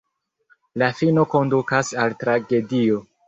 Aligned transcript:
La 0.83 0.87
fino 1.01 1.27
kondukas 1.35 1.93
al 2.05 2.17
tragedio. 2.25 2.99